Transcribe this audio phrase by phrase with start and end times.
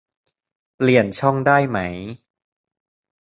[0.75, 1.77] เปลี่ยนช่องได้ไหม